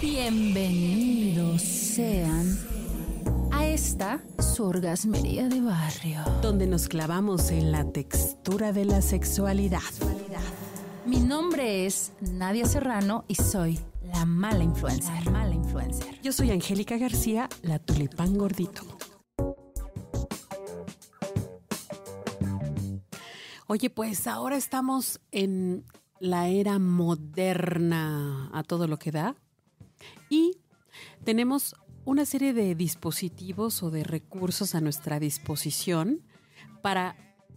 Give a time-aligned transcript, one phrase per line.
[0.00, 2.58] Bienvenidos sean
[3.52, 6.20] a esta su orgasmería de barrio.
[6.40, 9.80] donde nos clavamos en la textura de la sexualidad.
[11.04, 15.26] Mi nombre es Nadia Serrano y soy la mala influencer.
[15.26, 16.18] La mala influencer.
[16.22, 18.82] Yo soy Angélica García, la tulipán gordito.
[23.66, 25.84] Oye, pues ahora estamos en
[26.20, 29.36] la era moderna a todo lo que da
[30.28, 30.58] y
[31.24, 36.22] tenemos una serie de dispositivos o de recursos a nuestra disposición
[36.82, 37.16] para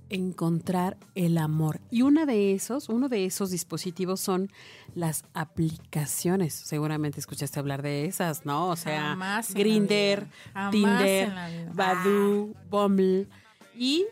[0.09, 1.79] encontrar el amor.
[1.89, 4.51] Y una de esos, uno de esos dispositivos son
[4.93, 6.53] las aplicaciones.
[6.53, 8.69] Seguramente escuchaste hablar de esas, ¿no?
[8.69, 9.17] O sea,
[9.53, 10.27] Grinder,
[10.71, 11.71] Tinder, vida.
[11.73, 13.27] Badoo, Bumble
[13.75, 14.05] y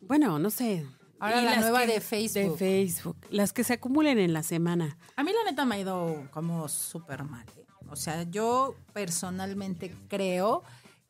[0.00, 0.86] bueno, no sé.
[1.18, 2.52] Ahora Y la las nueva que- de Facebook.
[2.52, 4.96] De Facebook, las que se acumulen en la semana.
[5.16, 7.44] A mí la neta me ha ido como súper mal.
[7.56, 7.64] ¿eh?
[7.90, 10.62] O sea, yo personalmente creo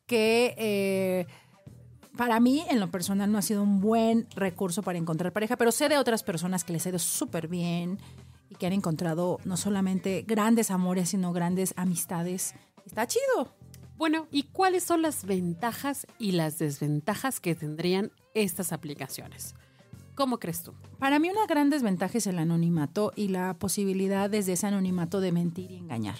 [0.05, 1.27] que eh,
[2.17, 5.71] para mí, en lo personal, no ha sido un buen recurso para encontrar pareja, pero
[5.71, 7.99] sé de otras personas que les ha ido súper bien
[8.49, 12.55] y que han encontrado no solamente grandes amores, sino grandes amistades.
[12.85, 13.55] Está chido.
[13.97, 19.55] Bueno, ¿y cuáles son las ventajas y las desventajas que tendrían estas aplicaciones?
[20.15, 20.73] ¿Cómo crees tú?
[20.97, 25.31] Para mí una gran desventaja es el anonimato y la posibilidad desde ese anonimato de
[25.31, 26.17] mentir y engañar.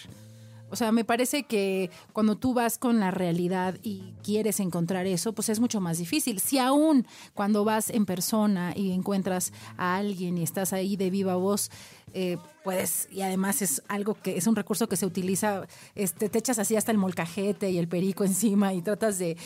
[0.71, 5.33] O sea, me parece que cuando tú vas con la realidad y quieres encontrar eso,
[5.33, 6.39] pues es mucho más difícil.
[6.39, 11.35] Si aún cuando vas en persona y encuentras a alguien y estás ahí de viva
[11.35, 11.71] voz,
[12.13, 16.39] eh, puedes, y además es algo que es un recurso que se utiliza, este, te
[16.39, 19.37] echas así hasta el molcajete y el perico encima y tratas de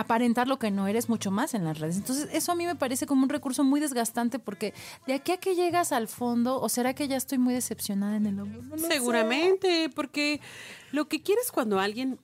[0.00, 1.96] aparentar lo que no eres mucho más en las redes.
[1.96, 4.72] Entonces, eso a mí me parece como un recurso muy desgastante porque
[5.06, 8.26] de aquí a que llegas al fondo, o será que ya estoy muy decepcionada en
[8.26, 8.78] el amor.
[8.78, 10.40] Seguramente, porque
[10.92, 12.20] lo que quieres cuando alguien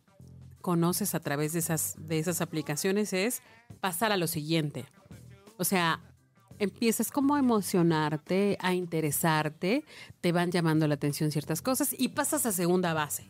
[0.61, 3.43] conoces a través de esas, de esas aplicaciones es
[3.81, 4.87] pasar a lo siguiente.
[5.59, 6.01] O sea,
[6.59, 9.85] empiezas como a emocionarte, a interesarte,
[10.21, 13.29] te van llamando la atención ciertas cosas y pasas a segunda base.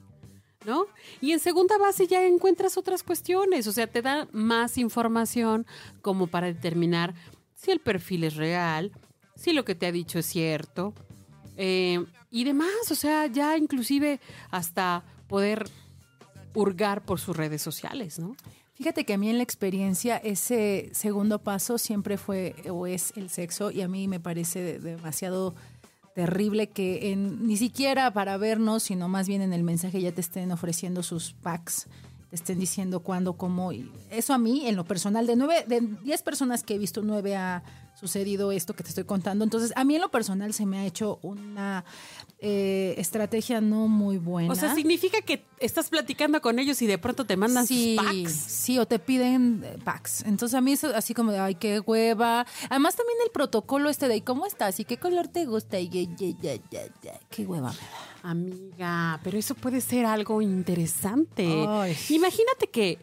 [0.65, 0.87] ¿No?
[1.21, 5.67] Y en segunda base ya encuentras otras cuestiones, o sea, te da más información
[6.01, 7.15] como para determinar
[7.55, 8.93] si el perfil es real,
[9.37, 10.95] si lo que te ha dicho es cierto,
[11.57, 14.21] eh, y demás, o sea, ya inclusive
[14.51, 15.69] hasta poder
[16.55, 18.37] hurgar por sus redes sociales, ¿no?
[18.75, 23.31] Fíjate que a mí en la experiencia ese segundo paso siempre fue o es el
[23.31, 25.55] sexo y a mí me parece de- demasiado
[26.15, 30.21] terrible que en, ni siquiera para vernos, sino más bien en el mensaje ya te
[30.21, 31.89] estén ofreciendo sus packs,
[32.35, 33.73] te estén diciendo cuándo, cómo.
[33.73, 37.01] Y eso a mí, en lo personal, de nueve, de diez personas que he visto,
[37.03, 37.63] nueve ha
[37.95, 39.45] sucedido esto que te estoy contando.
[39.45, 41.85] Entonces, a mí en lo personal se me ha hecho una
[42.41, 44.53] eh, estrategia no muy buena.
[44.53, 48.05] O sea, significa que estás platicando con ellos y de pronto te mandan sí, sus
[48.05, 48.33] packs.
[48.33, 50.23] Sí, o te piden eh, packs.
[50.25, 52.47] Entonces a mí eso así como de, ay, qué hueva.
[52.69, 54.81] Además también el protocolo este de, ¿cómo estás?
[54.81, 55.79] ¿Y qué color te gusta?
[55.79, 57.21] Y ya, ya, ya, ya.
[57.31, 58.14] Qué hueva me da.
[58.25, 61.47] Amiga, pero eso puede ser algo interesante.
[61.69, 61.95] Ay.
[62.09, 62.99] Imagínate que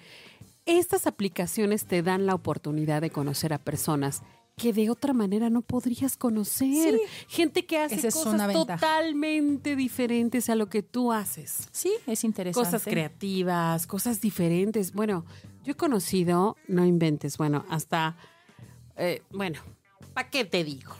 [0.66, 4.24] estas aplicaciones te dan la oportunidad de conocer a personas
[4.58, 6.96] que de otra manera no podrías conocer.
[6.96, 7.02] Sí.
[7.28, 11.68] Gente que hace es cosas totalmente diferentes a lo que tú haces.
[11.72, 12.68] Sí, es interesante.
[12.68, 14.92] Cosas creativas, cosas diferentes.
[14.92, 15.26] Bueno,
[15.64, 18.18] yo he conocido, no inventes, bueno, hasta,
[18.98, 19.59] eh, bueno,
[20.16, 20.94] ¿para qué te digo?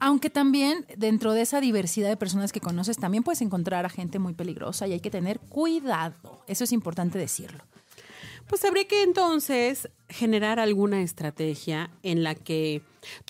[0.00, 4.18] Aunque también dentro de esa diversidad de personas que conoces, también puedes encontrar a gente
[4.18, 6.42] muy peligrosa y hay que tener cuidado.
[6.46, 7.64] Eso es importante decirlo.
[8.46, 12.80] Pues habría que entonces generar alguna estrategia en la que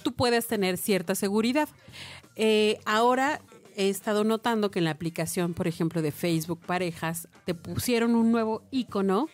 [0.02, 1.68] tú puedas tener cierta seguridad.
[2.36, 3.40] Eh, ahora
[3.76, 8.30] he estado notando que en la aplicación, por ejemplo, de Facebook Parejas, te pusieron un
[8.30, 9.28] nuevo icono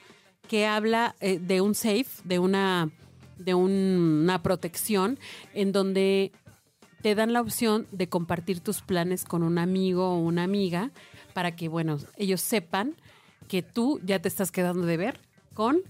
[0.48, 2.90] que habla eh, de un safe, de una,
[3.38, 5.18] de un- una protección,
[5.54, 6.30] en donde
[7.02, 10.90] te dan la opción de compartir tus planes con un amigo o una amiga
[11.34, 12.94] para que, bueno, ellos sepan
[13.48, 15.20] que tú ya te estás quedando de ver
[15.54, 15.80] con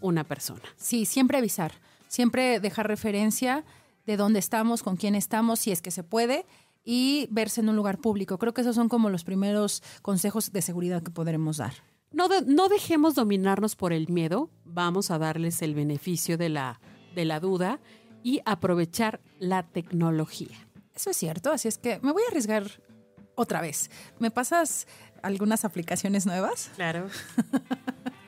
[0.00, 0.62] una persona.
[0.76, 1.72] Sí, siempre avisar,
[2.08, 3.64] siempre dejar referencia
[4.06, 6.46] de dónde estamos, con quién estamos, si es que se puede,
[6.84, 8.38] y verse en un lugar público.
[8.38, 11.74] Creo que esos son como los primeros consejos de seguridad que podremos dar.
[12.12, 16.80] No, de- no dejemos dominarnos por el miedo, vamos a darles el beneficio de la,
[17.14, 17.78] de la duda
[18.22, 20.56] y aprovechar la tecnología.
[20.94, 22.64] Eso es cierto, así es que me voy a arriesgar
[23.34, 23.90] otra vez.
[24.18, 24.86] ¿Me pasas
[25.22, 26.70] algunas aplicaciones nuevas?
[26.76, 27.08] Claro.